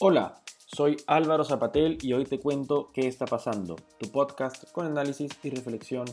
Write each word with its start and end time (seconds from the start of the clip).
Hola, 0.00 0.40
soy 0.66 0.96
Álvaro 1.06 1.44
Zapatel 1.44 1.98
y 2.02 2.14
hoy 2.14 2.24
te 2.24 2.40
cuento 2.40 2.90
qué 2.92 3.06
está 3.06 3.26
pasando, 3.26 3.76
tu 3.96 4.10
podcast 4.10 4.68
con 4.72 4.86
análisis 4.86 5.30
y 5.44 5.50
reflexión 5.50 6.04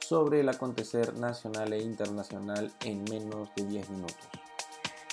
sobre 0.00 0.40
el 0.40 0.48
acontecer 0.48 1.14
nacional 1.14 1.72
e 1.72 1.80
internacional 1.80 2.72
en 2.84 3.04
menos 3.04 3.48
de 3.54 3.62
10 3.62 3.90
minutos. 3.90 4.28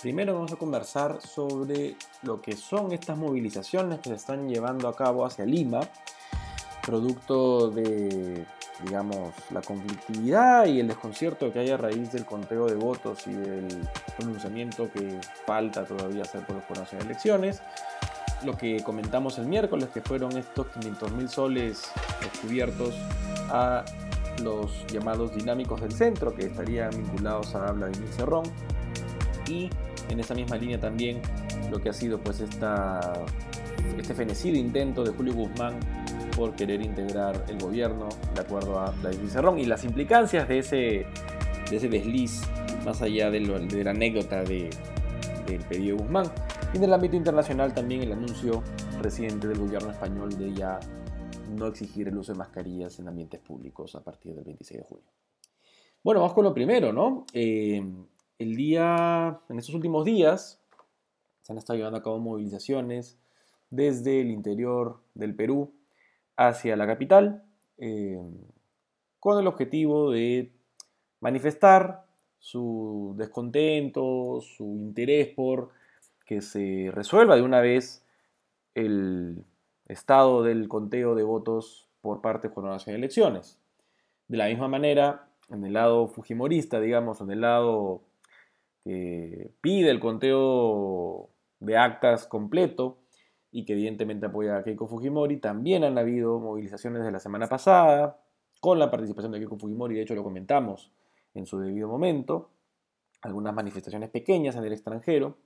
Primero 0.02 0.34
vamos 0.34 0.52
a 0.52 0.56
conversar 0.56 1.22
sobre 1.22 1.98
lo 2.24 2.42
que 2.42 2.56
son 2.56 2.94
estas 2.94 3.16
movilizaciones 3.16 4.00
que 4.00 4.10
se 4.10 4.16
están 4.16 4.50
llevando 4.50 4.88
a 4.88 4.96
cabo 4.96 5.24
hacia 5.24 5.46
Lima, 5.46 5.82
producto 6.82 7.70
de, 7.70 8.44
digamos, 8.84 9.36
la 9.52 9.62
conflictividad 9.62 10.66
y 10.66 10.80
el 10.80 10.88
desconcierto 10.88 11.54
que 11.54 11.60
hay 11.60 11.70
a 11.70 11.78
raíz 11.78 12.12
del 12.12 12.26
conteo 12.26 12.66
de 12.66 12.76
votos 12.76 13.28
y 13.28 13.34
del 13.34 13.88
pronunciamiento 14.18 14.92
que 14.92 15.20
falta 15.46 15.86
todavía 15.86 16.24
hacer 16.24 16.44
por 16.44 16.56
los 16.76 16.90
de 16.90 16.98
elecciones 16.98 17.62
lo 18.46 18.58
que 18.58 18.82
comentamos 18.84 19.38
el 19.38 19.48
miércoles, 19.48 19.90
que 19.94 20.02
fueron 20.02 20.38
estos 20.38 20.68
500 20.68 21.12
mil 21.14 21.30
soles 21.30 21.92
descubiertos 22.22 22.96
a 23.50 23.84
los 24.44 24.86
llamados 24.88 25.36
dinámicos 25.36 25.82
del 25.82 25.92
centro, 25.92 26.34
que 26.34 26.46
estarían 26.46 26.92
vinculados 26.92 27.56
a 27.56 27.72
Vladimir 27.72 28.10
Cerrón. 28.10 28.46
Y 29.48 29.70
en 30.10 30.20
esa 30.20 30.34
misma 30.34 30.58
línea 30.58 30.80
también 30.80 31.22
lo 31.72 31.80
que 31.80 31.90
ha 31.90 31.94
sido 31.94 32.20
pues 32.20 32.40
esta, 32.40 33.14
este 33.98 34.14
fenecido 34.14 34.58
intento 34.58 35.04
de 35.04 35.12
Julio 35.12 35.34
Guzmán 35.34 35.80
por 36.36 36.56
querer 36.56 36.82
integrar 36.82 37.46
el 37.48 37.58
gobierno 37.60 38.10
de 38.34 38.42
acuerdo 38.42 38.80
a 38.80 38.92
Vladimir 38.92 39.30
Cerrón 39.30 39.60
y 39.60 39.66
las 39.66 39.84
implicancias 39.84 40.48
de 40.48 40.60
ese, 40.60 41.06
de 41.70 41.78
ese 41.78 41.90
desliz 41.90 42.42
más 42.84 43.02
allá 43.02 43.32
de, 43.32 43.40
la 43.40 43.92
anécdota 43.92 44.44
de, 44.44 44.70
del 45.48 45.62
pedido 45.62 45.98
de 45.98 46.04
Guzmán. 46.04 46.32
Y 46.76 46.78
en 46.78 46.84
el 46.84 46.94
ámbito 46.94 47.16
internacional 47.16 47.74
también 47.74 48.02
el 48.02 48.12
anuncio 48.12 48.62
reciente 49.02 49.48
del 49.48 49.60
gobierno 49.60 49.92
español 49.92 50.38
de 50.38 50.54
ya 50.54 50.78
no 51.56 51.68
exigir 51.68 52.10
el 52.10 52.18
uso 52.18 52.34
de 52.34 52.38
mascarillas 52.38 53.00
en 53.00 53.08
ambientes 53.08 53.40
públicos 53.40 53.96
a 53.96 54.04
partir 54.04 54.36
del 54.36 54.44
26 54.44 54.82
de 54.82 54.86
junio. 54.86 55.06
Bueno, 56.04 56.20
vamos 56.20 56.34
con 56.34 56.44
lo 56.44 56.54
primero, 56.54 56.92
¿no? 56.92 57.24
Eh, 57.32 57.82
el 58.38 58.56
día, 58.58 59.40
en 59.48 59.58
estos 59.58 59.74
últimos 59.74 60.04
días, 60.04 60.60
se 61.44 61.54
han 61.54 61.58
estado 61.58 61.78
llevando 61.78 62.00
a 62.00 62.04
cabo 62.04 62.20
movilizaciones 62.20 63.18
desde 63.70 64.20
el 64.20 64.30
interior 64.30 65.00
del 65.14 65.34
Perú 65.34 65.72
hacia 66.36 66.76
la 66.76 66.86
capital, 66.86 67.46
eh, 67.78 68.20
con 69.22 69.40
el 69.40 69.48
objetivo 69.48 70.12
de 70.12 70.52
manifestar 71.22 72.06
su 72.38 73.16
descontento, 73.16 74.42
su 74.42 74.66
interés 74.76 75.30
por 75.30 75.70
que 76.26 76.42
se 76.42 76.90
resuelva 76.92 77.36
de 77.36 77.42
una 77.42 77.62
vez 77.62 78.06
el 78.74 79.46
estado 79.88 80.44
del 80.44 80.68
conteo 80.68 81.16
de 81.16 81.24
votos 81.24 81.88
por 82.02 82.22
parte 82.22 82.50
de 82.50 82.62
la 82.62 82.78
de 82.78 82.96
Elecciones. 82.96 83.60
De 84.28 84.38
la 84.38 84.48
misma 84.48 84.68
manera, 84.68 85.30
en 85.50 85.64
el 85.64 85.74
lado 85.74 86.08
fujimorista, 86.08 86.80
digamos, 86.80 87.22
en 87.22 87.32
el 87.32 87.42
lado 87.42 88.02
que 88.84 89.52
pide 89.62 89.90
el 89.90 90.00
conteo 90.00 91.30
de 91.60 91.78
actas 91.78 92.28
completo 92.28 92.98
y 93.52 93.66
que 93.66 93.74
evidentemente 93.74 94.26
apoya 94.26 94.58
a 94.58 94.64
Keiko 94.64 94.88
Fujimori, 94.88 95.38
también 95.38 95.84
han 95.84 95.98
habido 95.98 96.40
movilizaciones 96.40 97.04
de 97.04 97.12
la 97.12 97.20
semana 97.20 97.48
pasada 97.48 98.20
con 98.60 98.80
la 98.80 98.92
participación 98.92 99.32
de 99.32 99.40
Keiko 99.40 99.58
Fujimori, 99.58 99.96
de 99.96 100.02
hecho 100.02 100.16
lo 100.16 100.24
comentamos 100.24 100.92
en 101.34 101.46
su 101.46 101.60
debido 101.60 101.88
momento, 101.88 102.50
algunas 103.22 103.54
manifestaciones 103.54 104.10
pequeñas 104.10 104.56
en 104.56 104.66
el 104.66 104.74
extranjero, 104.74 105.38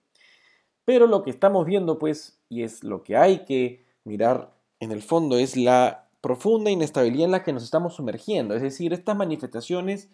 pero 0.89 1.05
lo 1.05 1.21
que 1.21 1.29
estamos 1.29 1.67
viendo, 1.67 1.99
pues, 1.99 2.41
y 2.49 2.63
es 2.63 2.83
lo 2.83 3.03
que 3.03 3.15
hay 3.15 3.45
que 3.45 3.85
mirar 4.05 4.55
en 4.79 4.91
el 4.91 5.03
fondo, 5.03 5.37
es 5.37 5.55
la 5.55 6.09
profunda 6.19 6.71
inestabilidad 6.71 7.25
en 7.25 7.31
la 7.31 7.43
que 7.43 7.53
nos 7.53 7.63
estamos 7.63 7.93
sumergiendo. 7.93 8.55
Es 8.55 8.63
decir, 8.63 8.91
estas 8.91 9.15
manifestaciones 9.15 10.09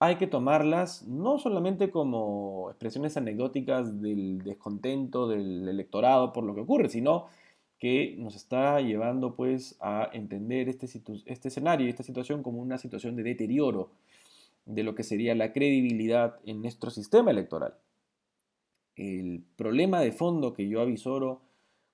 hay 0.00 0.16
que 0.16 0.26
tomarlas 0.26 1.06
no 1.06 1.38
solamente 1.38 1.92
como 1.92 2.70
expresiones 2.70 3.16
anecdóticas 3.16 4.02
del 4.02 4.42
descontento 4.42 5.28
del 5.28 5.68
electorado 5.68 6.32
por 6.32 6.42
lo 6.42 6.56
que 6.56 6.62
ocurre, 6.62 6.88
sino 6.88 7.26
que 7.78 8.16
nos 8.18 8.34
está 8.34 8.80
llevando 8.80 9.36
pues 9.36 9.76
a 9.78 10.10
entender 10.12 10.68
este, 10.68 10.88
este 11.26 11.48
escenario 11.48 11.86
y 11.86 11.90
esta 11.90 12.02
situación 12.02 12.42
como 12.42 12.60
una 12.60 12.78
situación 12.78 13.14
de 13.14 13.22
deterioro 13.22 13.92
de 14.66 14.82
lo 14.82 14.96
que 14.96 15.04
sería 15.04 15.36
la 15.36 15.52
credibilidad 15.52 16.40
en 16.44 16.62
nuestro 16.62 16.90
sistema 16.90 17.30
electoral 17.30 17.74
el 18.96 19.44
problema 19.56 20.00
de 20.00 20.12
fondo 20.12 20.52
que 20.52 20.68
yo 20.68 20.80
avisoro 20.80 21.40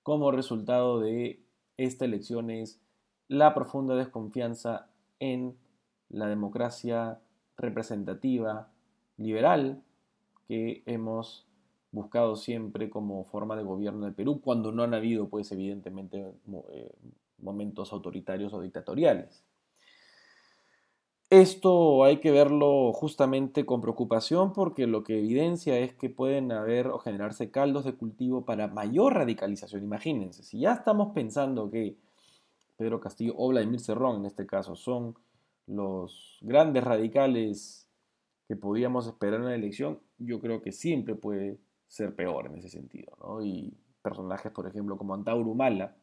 como 0.02 0.30
resultado 0.30 1.00
de 1.00 1.40
esta 1.76 2.04
elección 2.04 2.50
es 2.50 2.80
la 3.28 3.54
profunda 3.54 3.94
desconfianza 3.96 4.88
en 5.18 5.56
la 6.08 6.28
democracia 6.28 7.20
representativa 7.56 8.68
liberal 9.16 9.82
que 10.46 10.82
hemos 10.86 11.46
buscado 11.90 12.36
siempre 12.36 12.90
como 12.90 13.24
forma 13.24 13.56
de 13.56 13.62
gobierno 13.62 14.04
del 14.04 14.14
Perú, 14.14 14.40
cuando 14.40 14.70
no 14.70 14.82
han 14.82 14.94
habido, 14.94 15.28
pues 15.28 15.50
evidentemente, 15.52 16.34
eh, 16.70 16.92
momentos 17.38 17.92
autoritarios 17.92 18.52
o 18.52 18.60
dictatoriales. 18.60 19.42
Esto 21.28 22.04
hay 22.04 22.20
que 22.20 22.31
verlo 22.31 22.92
justamente 22.92 23.66
con 23.66 23.81
preocupación 23.81 24.53
porque 24.53 24.87
lo 24.87 25.03
que 25.03 25.19
evidencia 25.19 25.76
es 25.76 25.92
que 25.92 26.09
pueden 26.09 26.53
haber 26.53 26.87
o 26.87 27.00
generarse 27.00 27.50
caldos 27.50 27.84
de 27.84 27.97
cultivo 27.97 28.44
para 28.44 28.69
mayor 28.69 29.14
radicalización. 29.14 29.82
Imagínense, 29.82 30.44
si 30.44 30.60
ya 30.60 30.72
estamos 30.72 31.12
pensando 31.14 31.69
que 31.69 31.97
Pedro 32.76 33.00
Castillo 33.00 33.34
o 33.37 33.48
Vladimir 33.48 33.81
Cerrón 33.81 34.20
en 34.20 34.26
este 34.26 34.47
caso 34.47 34.76
son 34.76 35.16
los 35.66 36.38
grandes 36.42 36.84
radicales 36.84 37.88
que 38.47 38.54
podíamos 38.54 39.08
esperar 39.08 39.41
en 39.41 39.47
la 39.47 39.54
elección, 39.56 39.98
yo 40.19 40.41
creo 40.41 40.62
que 40.62 40.70
siempre 40.70 41.16
puede 41.16 41.58
ser 41.88 42.14
peor 42.14 42.47
en 42.47 42.58
ese 42.58 42.69
sentido. 42.69 43.43
Y 43.43 43.75
personajes, 44.00 44.53
por 44.53 44.69
ejemplo, 44.69 44.97
como 44.97 45.14
Antauro 45.14 45.50
Humala 45.50 45.97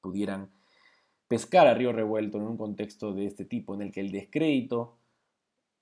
pudieran 0.00 0.50
pescar 1.30 1.68
a 1.68 1.74
río 1.74 1.92
revuelto 1.92 2.38
en 2.38 2.42
un 2.42 2.56
contexto 2.56 3.14
de 3.14 3.24
este 3.24 3.44
tipo, 3.44 3.72
en 3.72 3.82
el 3.82 3.92
que 3.92 4.00
el 4.00 4.10
descrédito 4.10 4.96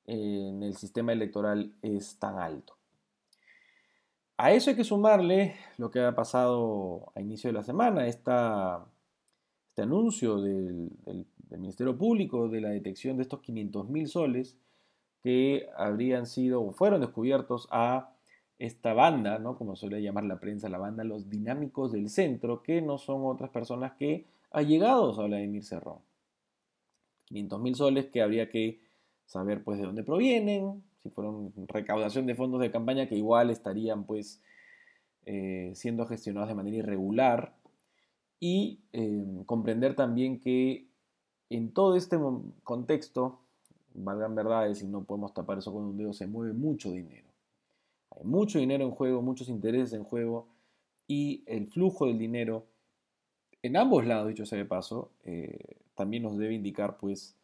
en 0.05 0.63
el 0.63 0.77
sistema 0.77 1.15
electoral 1.15 1.73
es 1.81 2.19
tan 2.19 2.39
alto. 2.39 2.77
A 4.37 4.53
eso 4.53 4.69
hay 4.69 4.77
que 4.77 4.85
sumarle 4.85 5.55
lo 5.79 5.91
que 5.91 6.01
ha 6.01 6.15
pasado 6.15 7.13
a 7.15 7.23
inicio 7.23 7.49
de 7.49 7.55
la 7.55 7.63
semana, 7.63 8.07
esta, 8.07 8.85
este 9.71 9.81
anuncio 9.81 10.39
del, 10.43 10.91
Ministerio 11.49 11.97
Público 11.97 12.51
de 12.51 12.61
la 12.61 12.69
detección 12.69 13.17
de 13.17 13.23
estos 13.23 13.41
500 13.41 13.89
mil 13.89 14.07
soles 14.07 14.55
que 15.23 15.67
habrían 15.79 16.27
sido 16.27 16.63
o 16.63 16.73
fueron 16.73 17.01
descubiertos 17.01 17.69
a 17.71 18.11
esta 18.59 18.93
banda, 18.93 19.39
¿no? 19.39 19.57
como 19.57 19.77
suele 19.77 20.03
llamar 20.03 20.25
la 20.25 20.41
prensa, 20.41 20.69
la 20.69 20.77
banda 20.77 21.05
Los 21.05 21.31
Dinámicos 21.31 21.91
del 21.91 22.11
Centro, 22.11 22.63
que 22.63 22.83
no 22.83 22.99
son 22.99 23.23
otras 23.25 23.49
personas 23.49 23.93
que 23.93 24.27
allegados 24.51 25.19
a 25.19 25.23
Vladimir 25.23 25.65
Cerrón. 25.65 26.01
500 27.27 27.61
mil 27.61 27.75
soles 27.75 28.07
que 28.07 28.23
habría 28.23 28.49
que 28.49 28.81
saber 29.27 29.63
pues 29.63 29.79
de 29.79 29.87
dónde 29.87 30.03
provienen, 30.03 30.83
si 31.03 31.11
fueron 31.11 31.53
recaudación 31.69 32.27
de 32.27 32.35
fondos 32.35 32.61
de 32.61 32.71
campaña 32.71 33.07
que 33.07 33.17
igual 33.17 33.51
estarían 33.51 34.05
pues 34.05 34.43
eh, 35.27 35.73
siendo 35.75 36.07
gestionados 36.07 36.49
de 36.49 36.55
manera 36.55 36.79
irregular 36.79 37.55
y 38.41 38.81
em, 38.93 39.45
comprender 39.45 39.95
también 39.95 40.41
que 40.41 40.89
en 41.51 41.73
todo 41.73 41.97
este 41.97 42.19
contexto, 42.63 43.41
valgan 43.95 44.35
verdades 44.35 44.83
y 44.83 44.87
no 44.87 45.05
podemos 45.05 45.35
tapar 45.35 45.59
eso 45.59 45.73
con 45.73 45.85
un 45.85 45.97
dedo, 45.97 46.13
se 46.13 46.27
mueve 46.27 46.53
mucho 46.53 46.91
dinero. 46.91 47.29
Hay 48.11 48.25
mucho 48.25 48.59
dinero 48.59 48.85
en 48.85 48.91
juego, 48.91 49.23
muchos 49.23 49.49
intereses 49.49 49.93
en 49.93 50.05
juego 50.05 50.49
y 51.07 51.43
el 51.47 51.69
flujo 51.69 52.07
del 52.07 52.19
dinero 52.19 52.67
en 53.63 53.77
ambos 53.77 54.07
lados, 54.07 54.29
dicho 54.29 54.47
sea 54.47 54.59
de 54.59 54.65
paso, 54.65 55.11
eh, 55.25 55.77
también 55.95 56.23
nos 56.23 56.39
debe 56.39 56.55
indicar, 56.55 56.97
pues, 56.99 57.37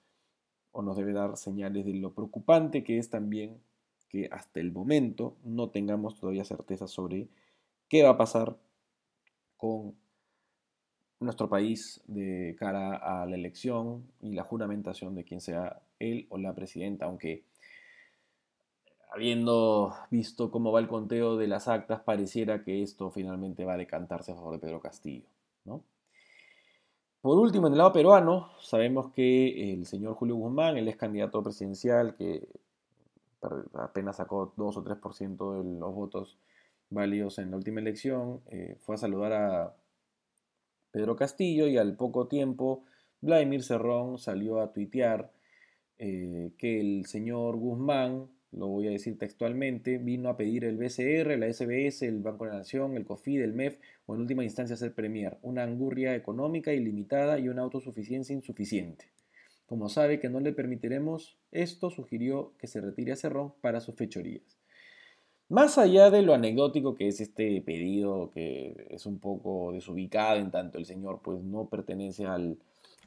o 0.73 0.83
nos 0.83 0.97
debe 0.97 1.13
dar 1.13 1.37
señales 1.37 1.85
de 1.87 1.95
lo 1.95 2.13
preocupante 2.13 2.83
que 2.85 2.99
es 2.99 3.11
también 3.11 3.61
que 4.09 4.29
hasta 4.31 4.61
el 4.61 4.73
momento 4.73 5.37
no 5.45 5.71
tengamos 5.71 6.19
todavía 6.19 6.45
certeza 6.45 6.87
sobre 6.87 7.29
qué 7.89 8.03
va 8.03 8.11
a 8.11 8.19
pasar 8.19 8.57
con 9.57 9.95
nuestro 11.21 11.49
país 11.49 12.03
de 12.07 12.57
cara 12.59 12.97
a 12.97 13.27
la 13.27 13.37
elección 13.37 14.05
y 14.21 14.33
la 14.33 14.45
juramentación 14.45 15.15
de 15.15 15.25
quien 15.25 15.41
sea 15.41 15.83
él 15.99 16.27
o 16.29 16.39
la 16.39 16.55
presidenta, 16.55 17.07
aunque 17.07 17.45
habiendo 19.13 19.95
visto 20.11 20.51
cómo 20.51 20.73
va 20.73 20.81
el 20.81 20.89
conteo 20.89 21.37
de 21.37 21.47
las 21.47 21.69
actas, 21.69 22.01
pareciera 22.01 22.65
que 22.65 22.83
esto 22.83 23.11
finalmente 23.11 23.65
va 23.65 23.75
a 23.75 23.79
decantarse 23.79 24.33
a 24.33 24.35
favor 24.35 24.55
de 24.55 24.59
Pedro 24.59 24.81
Castillo, 24.81 25.27
¿no? 25.65 25.85
Por 27.25 27.39
último, 27.39 27.69
en 27.69 27.73
el 27.73 27.79
lado 27.79 27.95
peruano, 27.95 28.51
sabemos 28.61 29.11
que 29.11 29.73
el 29.73 29.87
señor 29.87 30.13
Julio 30.13 30.37
Guzmán, 30.37 30.77
él 30.77 30.89
es 30.89 30.97
candidato 30.99 31.43
presidencial 31.43 32.15
que 32.17 32.47
apenas 33.73 34.17
sacó 34.17 34.53
2 34.59 34.77
o 34.77 34.85
3% 34.85 35.53
de 35.57 35.81
los 35.81 35.95
votos 35.95 36.37
válidos 36.91 37.39
en 37.39 37.51
la 37.51 37.57
última 37.57 37.81
elección, 37.81 38.43
eh, 38.51 38.77
fue 38.79 38.97
a 38.97 38.99
saludar 38.99 39.33
a 39.33 39.75
Pedro 40.91 41.17
Castillo 41.17 41.67
y 41.67 41.79
al 41.79 41.97
poco 41.97 42.27
tiempo 42.27 42.85
Vladimir 43.23 43.63
Cerrón 43.63 44.19
salió 44.19 44.61
a 44.61 44.75
tuitear 44.75 45.33
eh, 45.97 46.53
que 46.59 46.79
el 46.79 47.07
señor 47.07 47.57
Guzmán, 47.57 48.29
lo 48.57 48.69
voy 48.69 48.89
a 48.89 48.91
decir 48.91 49.19
textualmente, 49.19 49.99
vino 49.99 50.29
a 50.29 50.37
pedir 50.37 50.65
el 50.65 50.77
BCR, 50.77 51.39
la 51.39 51.53
SBS, 51.53 52.03
el 52.03 52.21
Banco 52.21 52.45
de 52.45 52.53
la 52.53 52.59
Nación, 52.59 52.97
el 52.97 53.05
COFID, 53.05 53.43
el 53.43 53.53
MEF 53.53 53.79
o 54.07 54.15
en 54.15 54.21
última 54.21 54.45
instancia 54.45 54.77
ser 54.77 54.95
Premier, 54.95 55.39
una 55.43 55.63
angurria 55.63 56.15
económica 56.15 56.73
ilimitada 56.73 57.39
y 57.39 57.49
una 57.49 57.63
autosuficiencia 57.63 58.35
insuficiente. 58.35 59.07
Como 59.67 59.89
sabe 59.89 60.21
que 60.21 60.29
no 60.29 60.41
le 60.41 60.53
permitiremos 60.53 61.37
esto, 61.51 61.91
sugirió 61.91 62.53
que 62.59 62.67
se 62.67 62.81
retire 62.81 63.13
a 63.13 63.17
Cerrón 63.17 63.55
para 63.61 63.81
sus 63.81 63.95
fechorías. 63.95 64.59
Más 65.49 65.79
allá 65.79 66.11
de 66.11 66.23
lo 66.23 66.35
anecdótico 66.35 66.95
que 66.95 67.09
es 67.09 67.21
este 67.21 67.61
pedido, 67.61 68.31
que 68.33 68.87
es 68.91 69.05
un 69.07 69.19
poco 69.19 69.73
desubicado 69.73 70.39
en 70.39 70.51
tanto 70.51 70.79
el 70.79 70.87
señor 70.87 71.21
pues 71.23 71.43
no 71.43 71.69
pertenece 71.69 72.25
al, 72.25 72.59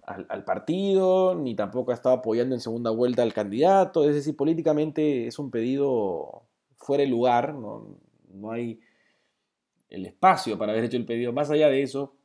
al, 0.07 0.45
partido, 0.45 1.35
ni 1.35 1.53
tampoco 1.53 1.91
ha 1.91 1.93
estado 1.93 2.15
apoyando 2.15 2.55
en 2.55 2.61
segunda 2.61 2.91
vuelta 2.91 3.23
al 3.23 3.33
candidato, 3.33 4.07
es 4.07 4.15
decir, 4.15 4.37
políticamente 4.37 5.27
es 5.27 5.37
un 5.37 5.51
pedido 5.51 6.43
fuera 6.77 7.03
de 7.03 7.09
lugar, 7.09 7.53
no, 7.53 7.99
no 8.29 8.51
hay 8.51 8.79
el 9.89 10.05
espacio 10.05 10.57
para 10.57 10.71
haber 10.71 10.85
hecho 10.85 10.95
el 10.95 11.05
pedido. 11.05 11.33
Más 11.33 11.51
allá 11.51 11.67
de 11.67 11.81
eso, 11.81 12.15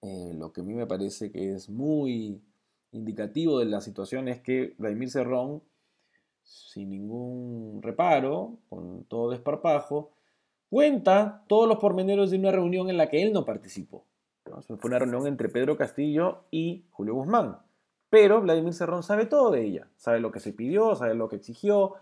eh, 0.00 0.32
lo 0.34 0.52
que 0.52 0.62
a 0.62 0.64
mí 0.64 0.72
me 0.72 0.86
parece 0.86 1.30
que 1.30 1.52
es 1.52 1.68
muy 1.68 2.40
indicativo 2.92 3.58
de 3.58 3.66
la 3.66 3.82
situación 3.82 4.28
es 4.28 4.40
que 4.40 4.74
Vladimir 4.78 5.10
Cerrón, 5.10 5.62
sin 6.44 6.88
ningún 6.88 7.82
reparo, 7.82 8.56
con 8.70 9.04
todo 9.04 9.30
desparpajo, 9.30 10.12
cuenta 10.70 11.44
todos 11.46 11.68
los 11.68 11.76
pormenores 11.76 12.30
de 12.30 12.38
una 12.38 12.52
reunión 12.52 12.88
en 12.88 12.96
la 12.96 13.10
que 13.10 13.22
él 13.22 13.34
no 13.34 13.44
participó. 13.44 14.06
Fue 14.62 14.88
una 14.88 14.98
reunión 14.98 15.26
entre 15.26 15.48
Pedro 15.48 15.76
Castillo 15.76 16.44
y 16.50 16.86
Julio 16.90 17.14
Guzmán. 17.14 17.58
Pero 18.10 18.40
Vladimir 18.40 18.72
Cerrón 18.72 19.02
sabe 19.02 19.26
todo 19.26 19.50
de 19.50 19.62
ella. 19.62 19.88
Sabe 19.96 20.20
lo 20.20 20.30
que 20.30 20.40
se 20.40 20.52
pidió, 20.52 20.94
sabe 20.94 21.14
lo 21.14 21.28
que 21.28 21.36
exigió 21.36 21.94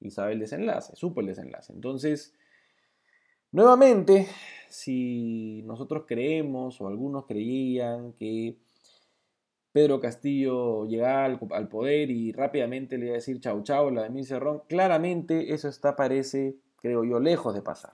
y 0.00 0.10
sabe 0.10 0.32
el 0.32 0.40
desenlace, 0.40 0.94
supo 0.96 1.20
el 1.20 1.28
desenlace. 1.28 1.72
Entonces, 1.72 2.34
nuevamente, 3.52 4.28
si 4.68 5.62
nosotros 5.64 6.04
creemos 6.06 6.80
o 6.80 6.88
algunos 6.88 7.26
creían 7.26 8.12
que 8.12 8.58
Pedro 9.72 10.00
Castillo 10.00 10.86
llega 10.86 11.24
al, 11.24 11.38
poder 11.68 12.10
y 12.10 12.32
rápidamente 12.32 12.96
le 12.96 13.06
iba 13.06 13.12
a 13.12 13.16
decir 13.16 13.40
chau 13.40 13.62
chau 13.62 13.88
a 13.88 13.90
Vladimir 13.90 14.24
Cerrón. 14.24 14.62
Claramente 14.68 15.52
eso 15.52 15.68
está, 15.68 15.96
parece, 15.96 16.56
creo 16.80 17.04
yo, 17.04 17.20
lejos 17.20 17.54
de 17.54 17.60
pasar. 17.60 17.92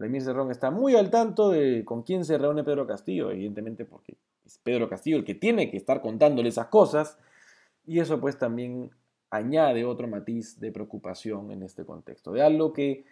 Vladimir 0.00 0.22
Cerrón 0.22 0.50
está 0.50 0.70
muy 0.70 0.96
al 0.96 1.10
tanto 1.10 1.50
de 1.50 1.84
con 1.84 2.02
quién 2.02 2.24
se 2.24 2.38
reúne 2.38 2.64
Pedro 2.64 2.86
Castillo, 2.86 3.30
evidentemente 3.30 3.84
porque 3.84 4.16
es 4.46 4.56
Pedro 4.56 4.88
Castillo 4.88 5.18
el 5.18 5.26
que 5.26 5.34
tiene 5.34 5.70
que 5.70 5.76
estar 5.76 6.00
contándole 6.00 6.48
esas 6.48 6.68
cosas. 6.68 7.18
Y 7.84 7.98
eso 7.98 8.18
pues 8.18 8.38
también 8.38 8.90
añade 9.28 9.84
otro 9.84 10.08
matiz 10.08 10.58
de 10.58 10.72
preocupación 10.72 11.50
en 11.50 11.62
este 11.62 11.84
contexto, 11.84 12.32
de 12.32 12.40
algo 12.40 12.72
que, 12.72 13.04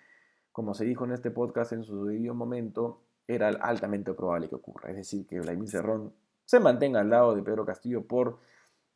como 0.50 0.72
se 0.72 0.86
dijo 0.86 1.04
en 1.04 1.12
este 1.12 1.30
podcast 1.30 1.72
en 1.72 1.84
su 1.84 2.06
debido 2.06 2.32
momento, 2.32 3.02
era 3.26 3.48
altamente 3.48 4.14
probable 4.14 4.48
que 4.48 4.54
ocurra. 4.54 4.88
Es 4.88 4.96
decir, 4.96 5.26
que 5.26 5.40
Vladimir 5.40 5.68
Cerrón 5.68 6.14
se 6.46 6.58
mantenga 6.58 7.00
al 7.00 7.10
lado 7.10 7.34
de 7.34 7.42
Pedro 7.42 7.66
Castillo 7.66 8.06
por 8.06 8.38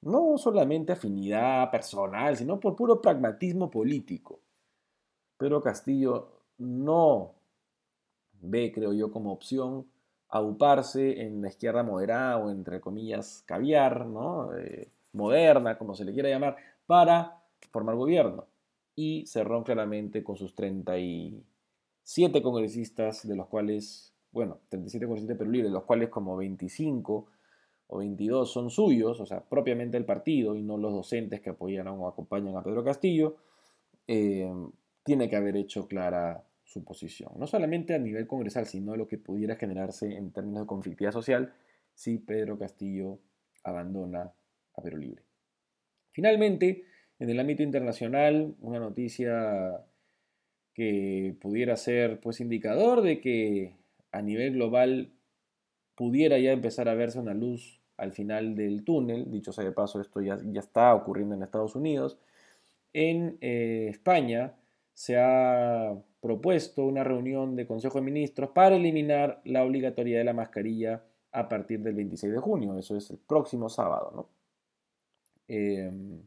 no 0.00 0.38
solamente 0.38 0.92
afinidad 0.92 1.70
personal, 1.70 2.38
sino 2.38 2.58
por 2.58 2.74
puro 2.74 3.02
pragmatismo 3.02 3.70
político. 3.70 4.40
Pedro 5.36 5.60
Castillo 5.60 6.30
no 6.56 7.41
ve, 8.42 8.72
creo 8.72 8.92
yo, 8.92 9.10
como 9.10 9.32
opción 9.32 9.86
auparse 10.28 11.22
en 11.22 11.42
la 11.42 11.48
izquierda 11.48 11.82
moderada 11.82 12.38
o 12.38 12.50
entre 12.50 12.80
comillas 12.80 13.44
caviar, 13.46 14.06
¿no? 14.06 14.56
Eh, 14.56 14.90
moderna, 15.12 15.76
como 15.76 15.94
se 15.94 16.04
le 16.04 16.12
quiera 16.12 16.30
llamar, 16.30 16.56
para 16.86 17.42
formar 17.70 17.96
gobierno. 17.96 18.46
Y 18.94 19.26
Cerrón 19.26 19.62
claramente 19.62 20.24
con 20.24 20.36
sus 20.36 20.54
37 20.54 22.42
congresistas, 22.42 23.26
de 23.28 23.36
los 23.36 23.46
cuales, 23.46 24.14
bueno, 24.32 24.60
37 24.70 25.06
congresistas 25.06 25.36
pero 25.38 25.50
libres, 25.50 25.70
de 25.70 25.74
los 25.74 25.84
cuales 25.84 26.08
como 26.08 26.36
25 26.36 27.26
o 27.88 27.98
22 27.98 28.50
son 28.50 28.70
suyos, 28.70 29.20
o 29.20 29.26
sea, 29.26 29.42
propiamente 29.42 29.98
el 29.98 30.06
partido 30.06 30.56
y 30.56 30.62
no 30.62 30.78
los 30.78 30.94
docentes 30.94 31.42
que 31.42 31.50
apoyan 31.50 31.88
o 31.88 32.08
acompañan 32.08 32.56
a 32.56 32.62
Pedro 32.62 32.82
Castillo, 32.82 33.36
eh, 34.06 34.50
tiene 35.04 35.28
que 35.28 35.36
haber 35.36 35.56
hecho 35.56 35.86
clara 35.86 36.42
su 36.72 36.84
posición. 36.84 37.32
No 37.36 37.46
solamente 37.46 37.94
a 37.94 37.98
nivel 37.98 38.26
congresal, 38.26 38.66
sino 38.66 38.96
lo 38.96 39.06
que 39.06 39.18
pudiera 39.18 39.56
generarse 39.56 40.16
en 40.16 40.32
términos 40.32 40.62
de 40.62 40.66
conflictividad 40.66 41.12
social 41.12 41.52
si 41.94 42.18
Pedro 42.18 42.58
Castillo 42.58 43.18
abandona 43.62 44.32
a 44.74 44.82
Perú 44.82 44.98
Libre. 44.98 45.22
Finalmente, 46.12 46.84
en 47.18 47.30
el 47.30 47.38
ámbito 47.38 47.62
internacional, 47.62 48.54
una 48.60 48.78
noticia 48.80 49.84
que 50.72 51.36
pudiera 51.40 51.76
ser 51.76 52.20
pues 52.20 52.40
indicador 52.40 53.02
de 53.02 53.20
que 53.20 53.76
a 54.10 54.22
nivel 54.22 54.54
global 54.54 55.12
pudiera 55.94 56.38
ya 56.38 56.52
empezar 56.52 56.88
a 56.88 56.94
verse 56.94 57.18
una 57.18 57.34
luz 57.34 57.80
al 57.98 58.12
final 58.12 58.56
del 58.56 58.82
túnel, 58.82 59.30
dicho 59.30 59.52
sea 59.52 59.64
de 59.64 59.72
paso, 59.72 60.00
esto 60.00 60.22
ya, 60.22 60.38
ya 60.42 60.60
está 60.60 60.94
ocurriendo 60.94 61.34
en 61.34 61.42
Estados 61.42 61.76
Unidos. 61.76 62.18
En 62.94 63.36
eh, 63.40 63.88
España 63.90 64.54
se 64.94 65.18
ha 65.18 65.94
propuesto 66.22 66.86
una 66.86 67.04
reunión 67.04 67.56
de 67.56 67.66
Consejo 67.66 67.98
de 67.98 68.04
Ministros 68.04 68.50
para 68.50 68.76
eliminar 68.76 69.42
la 69.44 69.64
obligatoriedad 69.64 70.20
de 70.20 70.24
la 70.24 70.32
mascarilla 70.32 71.02
a 71.32 71.48
partir 71.48 71.80
del 71.80 71.96
26 71.96 72.32
de 72.32 72.38
junio, 72.38 72.78
eso 72.78 72.96
es 72.96 73.10
el 73.10 73.18
próximo 73.18 73.68
sábado. 73.68 74.12
¿no? 74.14 74.28
Em, 75.48 76.22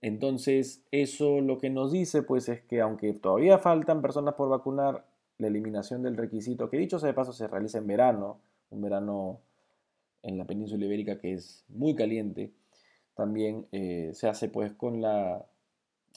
entonces, 0.00 0.82
eso 0.90 1.40
lo 1.40 1.58
que 1.58 1.68
nos 1.70 1.92
dice 1.92 2.22
pues 2.22 2.48
es 2.48 2.62
que 2.62 2.80
aunque 2.80 3.12
todavía 3.12 3.58
faltan 3.58 4.00
personas 4.00 4.34
por 4.34 4.48
vacunar, 4.48 5.04
la 5.38 5.48
eliminación 5.48 6.02
del 6.02 6.16
requisito, 6.16 6.70
que 6.70 6.78
dicho 6.78 6.98
sea 6.98 7.08
de 7.08 7.14
paso 7.14 7.32
se 7.32 7.48
realiza 7.48 7.78
en 7.78 7.86
verano, 7.86 8.40
un 8.70 8.80
verano 8.80 9.40
en 10.22 10.38
la 10.38 10.44
península 10.44 10.84
ibérica 10.84 11.18
que 11.18 11.32
es 11.34 11.64
muy 11.68 11.94
caliente, 11.94 12.52
también 13.14 13.66
eh, 13.72 14.10
se 14.14 14.28
hace 14.28 14.48
pues 14.48 14.72
con 14.72 15.02
la 15.02 15.44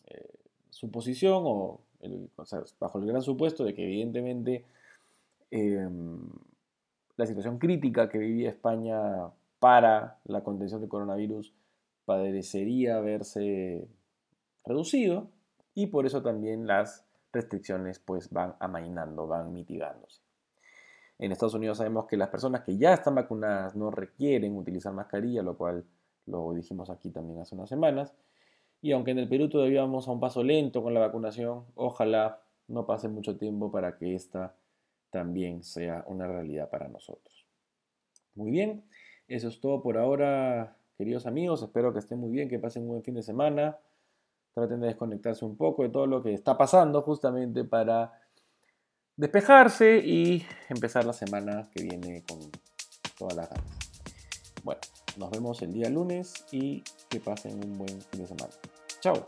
eh, 0.05 0.29
suposición 0.69 1.43
o, 1.45 1.81
bajo 2.79 2.99
el 2.99 3.05
gran 3.05 3.21
supuesto 3.21 3.63
de 3.63 3.73
que 3.73 3.83
evidentemente 3.83 4.65
em, 5.51 6.29
la 7.15 7.25
situación 7.25 7.57
crítica 7.57 8.09
que 8.09 8.17
vivía 8.17 8.49
España 8.49 9.29
para 9.59 10.19
la 10.25 10.43
contención 10.43 10.81
del 10.81 10.89
coronavirus 10.89 11.53
padecería 12.05 12.99
verse 12.99 13.87
reducido 14.65 15.29
y 15.73 15.87
por 15.87 16.05
eso 16.05 16.21
también 16.21 16.67
las 16.67 17.05
restricciones 17.33 17.99
pues 17.99 18.29
van 18.31 18.55
amainando, 18.59 19.27
van 19.27 19.53
mitigándose. 19.53 20.21
En 21.19 21.31
Estados 21.31 21.55
Unidos 21.55 21.79
sabemos 21.79 22.05
que 22.05 22.17
las 22.17 22.29
personas 22.29 22.61
que 22.61 22.77
ya 22.77 22.93
están 22.93 23.15
vacunadas 23.15 23.75
no 23.75 23.89
requieren 23.89 24.55
utilizar 24.55 24.93
mascarilla, 24.93 25.41
lo 25.41 25.57
cual 25.57 25.83
lo 26.27 26.53
dijimos 26.53 26.89
aquí 26.89 27.09
también 27.09 27.39
hace 27.39 27.55
unas 27.55 27.69
semanas. 27.69 28.13
Y 28.81 28.91
aunque 28.91 29.11
en 29.11 29.19
el 29.19 29.27
Perú 29.27 29.49
todavía 29.49 29.81
vamos 29.81 30.07
a 30.07 30.11
un 30.11 30.19
paso 30.19 30.43
lento 30.43 30.83
con 30.83 30.93
la 30.93 30.99
vacunación, 30.99 31.65
ojalá 31.75 32.41
no 32.67 32.85
pase 32.85 33.07
mucho 33.07 33.37
tiempo 33.37 33.71
para 33.71 33.97
que 33.97 34.15
esta 34.15 34.55
también 35.09 35.63
sea 35.63 36.03
una 36.07 36.27
realidad 36.27 36.69
para 36.69 36.87
nosotros. 36.87 37.45
Muy 38.35 38.51
bien, 38.51 38.85
eso 39.27 39.47
es 39.47 39.59
todo 39.59 39.81
por 39.81 39.97
ahora, 39.97 40.77
queridos 40.97 41.25
amigos. 41.25 41.63
Espero 41.63 41.91
que 41.93 41.99
estén 41.99 42.19
muy 42.19 42.31
bien, 42.31 42.49
que 42.49 42.59
pasen 42.59 42.83
un 42.83 42.89
buen 42.89 43.03
fin 43.03 43.15
de 43.15 43.23
semana. 43.23 43.77
Traten 44.53 44.79
de 44.81 44.87
desconectarse 44.87 45.45
un 45.45 45.57
poco 45.57 45.83
de 45.83 45.89
todo 45.89 46.07
lo 46.07 46.21
que 46.21 46.33
está 46.33 46.57
pasando 46.57 47.01
justamente 47.01 47.63
para 47.63 48.21
despejarse 49.15 49.97
y 49.97 50.45
empezar 50.69 51.05
la 51.05 51.13
semana 51.13 51.69
que 51.73 51.83
viene 51.83 52.23
con 52.27 52.39
todas 53.17 53.35
las 53.35 53.49
ganas. 53.49 53.77
Bueno, 54.63 54.81
nos 55.17 55.31
vemos 55.31 55.61
el 55.61 55.73
día 55.73 55.89
lunes 55.89 56.45
y 56.51 56.83
que 57.09 57.19
pasen 57.19 57.63
un 57.63 57.77
buen 57.77 58.01
fin 58.01 58.21
de 58.21 58.27
semana. 58.27 58.53
Chao. 59.01 59.25